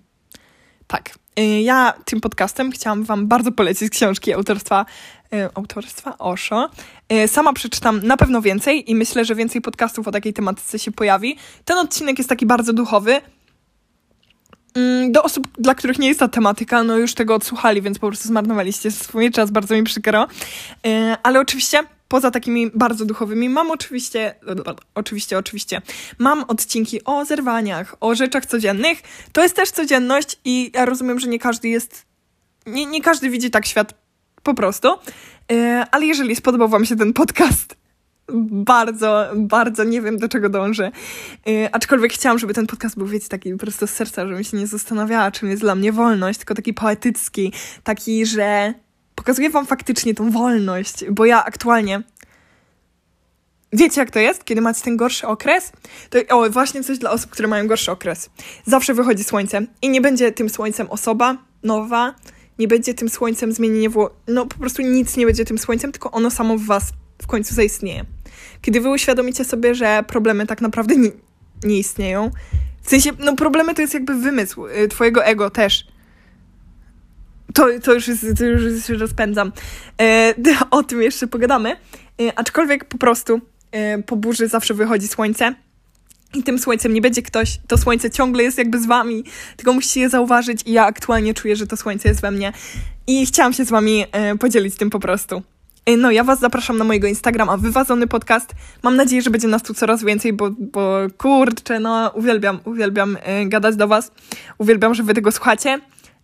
Tak. 0.88 1.16
Y, 1.40 1.62
ja 1.62 1.94
tym 2.06 2.22
podcastem 2.22 2.72
chciałam 2.72 3.04
Wam 3.04 3.28
bardzo 3.28 3.52
polecić 3.52 3.90
książki 3.90 4.34
autorstwa, 4.34 4.86
y, 5.34 5.50
autorstwa 5.56 6.18
Osho. 6.18 6.70
Y, 7.14 7.28
sama 7.28 7.54
przeczytam 7.54 8.00
na 8.04 8.18
pewno 8.18 8.42
więcej 8.42 8.92
i 8.92 8.96
myślę, 8.96 9.26
że 9.26 9.36
więcej 9.36 9.62
podcastów 9.62 10.08
o 10.08 10.12
takiej 10.12 10.34
tematyce 10.34 10.80
się 10.80 10.92
pojawi. 10.92 11.38
Ten 11.66 11.78
odcinek 11.78 12.18
jest 12.18 12.30
taki 12.30 12.46
bardzo 12.46 12.74
duchowy, 12.74 13.22
do 15.10 15.24
osób, 15.24 15.48
dla 15.58 15.76
których 15.76 16.00
nie 16.00 16.08
jest 16.08 16.20
ta 16.20 16.28
tematyka, 16.28 16.84
no 16.84 16.98
już 16.98 17.14
tego 17.14 17.36
odsłuchali, 17.36 17.82
więc 17.82 18.00
po 18.00 18.08
prostu 18.08 18.28
zmarnowaliście 18.28 18.92
swój 18.92 19.32
czas, 19.32 19.52
bardzo 19.52 19.76
mi 19.76 19.84
przykro. 19.84 20.28
E, 20.86 21.18
ale 21.24 21.40
oczywiście 21.40 21.80
poza 22.08 22.32
takimi 22.32 22.72
bardzo 22.76 23.06
duchowymi 23.06 23.50
mam 23.50 23.72
oczywiście, 23.72 24.36
oczywiście, 24.96 25.38
oczywiście, 25.38 25.82
mam 26.20 26.44
odcinki 26.44 27.04
o 27.04 27.26
zerwaniach, 27.26 27.96
o 28.00 28.16
rzeczach 28.16 28.46
codziennych. 28.46 29.02
To 29.32 29.44
jest 29.44 29.56
też 29.56 29.72
codzienność 29.72 30.40
i 30.46 30.72
ja 30.74 30.86
rozumiem, 30.86 31.20
że 31.20 31.28
nie 31.28 31.40
każdy 31.40 31.70
jest, 31.70 32.06
nie, 32.66 32.86
nie 32.86 33.02
każdy 33.02 33.30
widzi 33.30 33.52
tak 33.52 33.66
świat 33.66 33.94
po 34.44 34.54
prostu. 34.54 34.88
E, 35.52 35.86
ale 35.92 36.06
jeżeli 36.06 36.36
spodobał 36.36 36.70
Wam 36.70 36.86
się 36.86 36.96
ten 36.96 37.14
podcast, 37.14 37.76
bardzo, 38.52 39.26
bardzo 39.36 39.84
nie 39.84 40.02
wiem, 40.02 40.18
do 40.18 40.30
czego 40.30 40.50
dążę. 40.50 40.92
Yy, 41.46 41.70
aczkolwiek 41.72 42.14
chciałam, 42.14 42.40
żeby 42.40 42.54
ten 42.54 42.68
podcast 42.68 42.98
był, 42.98 43.08
wiecie, 43.08 43.30
taki 43.30 43.52
po 43.52 43.58
prostu 43.58 43.88
z 43.88 43.90
serca, 43.90 44.28
żebym 44.28 44.44
się 44.44 44.58
nie 44.58 44.68
zastanawiała, 44.68 45.32
czym 45.32 45.50
jest 45.50 45.62
dla 45.62 45.76
mnie 45.76 45.92
wolność, 45.92 46.40
tylko 46.40 46.56
taki 46.56 46.74
poetycki, 46.74 47.54
taki, 47.84 48.26
że 48.26 48.74
pokazuję 49.16 49.50
wam 49.50 49.66
faktycznie 49.66 50.14
tą 50.14 50.32
wolność, 50.32 51.06
bo 51.12 51.26
ja 51.26 51.46
aktualnie 51.46 52.04
Wiecie, 53.76 54.02
jak 54.02 54.12
to 54.12 54.20
jest, 54.20 54.44
kiedy 54.44 54.62
macie 54.62 54.82
ten 54.82 54.98
gorszy 54.98 55.28
okres? 55.28 55.72
To 56.10 56.38
o, 56.38 56.50
właśnie 56.50 56.84
coś 56.84 56.98
dla 56.98 57.12
osób, 57.12 57.32
które 57.32 57.48
mają 57.48 57.68
gorszy 57.68 57.92
okres. 57.92 58.30
Zawsze 58.66 58.94
wychodzi 58.94 59.24
słońce 59.24 59.66
i 59.82 59.90
nie 59.90 60.02
będzie 60.02 60.32
tym 60.32 60.50
słońcem 60.50 60.88
osoba 60.90 61.38
nowa, 61.64 62.16
nie 62.60 62.68
będzie 62.68 62.94
tym 62.94 63.10
słońcem 63.10 63.52
zmienienie 63.52 63.90
wło... 63.90 64.10
No 64.28 64.46
po 64.46 64.58
prostu 64.58 64.82
nic 64.82 65.18
nie 65.18 65.26
będzie 65.26 65.46
tym 65.46 65.58
słońcem, 65.58 65.92
tylko 65.92 66.12
ono 66.12 66.32
samo 66.32 66.58
w 66.58 66.66
was 66.66 66.94
w 67.24 67.28
końcu 67.28 67.56
zaistnieje. 67.56 68.06
Kiedy 68.62 68.82
wy 68.82 68.90
uświadomicie 68.90 69.46
sobie, 69.46 69.76
że 69.76 70.04
problemy 70.08 70.48
tak 70.48 70.62
naprawdę 70.62 70.96
nie, 70.96 71.12
nie 71.64 71.78
istnieją, 71.78 72.32
w 72.84 72.90
sensie, 72.90 73.10
no 73.20 73.36
problemy 73.36 73.74
to 73.74 73.82
jest 73.82 73.94
jakby 73.94 74.16
wymysł 74.16 74.68
y, 74.68 74.88
twojego 74.88 75.26
ego 75.26 75.50
też. 75.50 75.88
To, 77.54 77.68
to, 77.84 77.94
już, 77.94 78.08
jest, 78.08 78.26
to 78.38 78.46
już 78.46 78.86
się 78.86 78.94
rozpędzam. 78.94 79.52
E, 80.02 80.34
o 80.72 80.84
tym 80.84 81.02
jeszcze 81.02 81.28
pogadamy. 81.28 81.72
E, 81.72 82.40
aczkolwiek 82.40 82.86
po 82.86 82.98
prostu 82.98 83.42
e, 83.72 84.04
po 84.04 84.16
burzy 84.16 84.48
zawsze 84.48 84.74
wychodzi 84.74 85.08
słońce. 85.08 85.56
I 86.34 86.44
tym 86.44 86.60
słońcem 86.60 86.94
nie 86.94 87.02
będzie 87.02 87.22
ktoś, 87.22 87.60
to 87.68 87.78
słońce 87.78 88.10
ciągle 88.10 88.44
jest 88.44 88.58
jakby 88.58 88.82
z 88.82 88.86
wami, 88.86 89.24
tylko 89.58 89.74
musicie 89.74 90.00
je 90.00 90.10
zauważyć 90.10 90.62
i 90.66 90.72
ja 90.72 90.86
aktualnie 90.86 91.34
czuję, 91.34 91.56
że 91.56 91.68
to 91.68 91.78
słońce 91.78 92.10
jest 92.10 92.22
we 92.22 92.32
mnie. 92.32 92.54
I 93.08 93.26
chciałam 93.26 93.54
się 93.54 93.66
z 93.66 93.70
wami 93.70 94.06
podzielić 94.40 94.76
tym 94.76 94.90
po 94.90 95.00
prostu. 95.00 95.44
No, 95.88 96.12
ja 96.12 96.24
Was 96.24 96.40
zapraszam 96.40 96.78
na 96.78 96.84
mojego 96.84 97.08
Instagrama, 97.08 97.58
Wywadzony 97.58 98.08
Podcast. 98.08 98.54
Mam 98.84 98.96
nadzieję, 98.96 99.22
że 99.22 99.30
będzie 99.30 99.48
nas 99.48 99.64
tu 99.64 99.74
coraz 99.74 100.04
więcej, 100.04 100.34
bo, 100.34 100.52
bo 100.52 100.98
kurczę, 101.18 101.80
no, 101.80 102.12
uwielbiam, 102.16 102.60
uwielbiam 102.66 103.18
y, 103.18 103.46
gadać 103.50 103.76
do 103.76 103.88
Was. 103.88 104.12
Uwielbiam, 104.58 104.94
że 104.94 105.04
Wy 105.04 105.14
tego 105.14 105.32
słuchacie. 105.32 105.80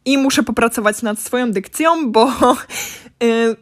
I 0.05 0.17
muszę 0.17 0.43
popracować 0.43 1.01
nad 1.01 1.19
swoją 1.19 1.51
dykcją, 1.51 2.11
bo 2.11 2.31
y, 3.23 3.55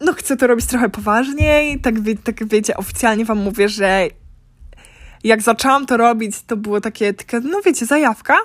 no, 0.00 0.12
chcę 0.12 0.36
to 0.36 0.46
robić 0.46 0.66
trochę 0.66 0.88
poważniej. 0.88 1.80
Tak, 1.80 2.00
wie, 2.00 2.16
tak 2.16 2.48
wiecie, 2.48 2.76
oficjalnie 2.76 3.24
Wam 3.24 3.38
mówię, 3.38 3.68
że 3.68 4.08
jak 5.24 5.42
zaczęłam 5.42 5.86
to 5.86 5.96
robić, 5.96 6.42
to 6.42 6.56
było 6.56 6.80
takie, 6.80 7.14
takie 7.14 7.40
no 7.40 7.60
wiecie, 7.62 7.86
zajawka. 7.86 8.36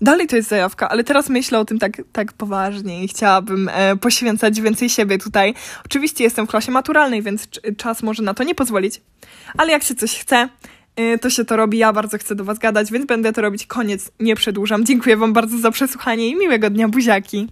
Dalej 0.00 0.26
to 0.26 0.36
jest 0.36 0.48
zajawka, 0.48 0.88
ale 0.88 1.04
teraz 1.04 1.28
myślę 1.28 1.58
o 1.58 1.64
tym 1.64 1.78
tak, 1.78 2.02
tak 2.12 2.32
poważnie 2.32 3.04
i 3.04 3.08
chciałabym 3.08 3.68
e, 3.72 3.96
poświęcać 3.96 4.60
więcej 4.60 4.88
siebie 4.88 5.18
tutaj. 5.18 5.54
Oczywiście 5.84 6.24
jestem 6.24 6.46
w 6.46 6.50
klasie 6.50 6.72
maturalnej, 6.72 7.22
więc 7.22 7.48
czas 7.76 8.02
może 8.02 8.22
na 8.22 8.34
to 8.34 8.44
nie 8.44 8.54
pozwolić, 8.54 9.00
ale 9.56 9.72
jak 9.72 9.82
się 9.82 9.94
coś 9.94 10.18
chce, 10.18 10.48
e, 10.96 11.18
to 11.18 11.30
się 11.30 11.44
to 11.44 11.56
robi. 11.56 11.78
Ja 11.78 11.92
bardzo 11.92 12.18
chcę 12.18 12.34
do 12.34 12.44
Was 12.44 12.58
gadać, 12.58 12.92
więc 12.92 13.06
będę 13.06 13.32
to 13.32 13.42
robić. 13.42 13.66
Koniec, 13.66 14.10
nie 14.20 14.36
przedłużam. 14.36 14.84
Dziękuję 14.84 15.16
Wam 15.16 15.32
bardzo 15.32 15.58
za 15.58 15.70
przesłuchanie 15.70 16.28
i 16.28 16.36
miłego 16.36 16.70
dnia, 16.70 16.88
buziaki. 16.88 17.48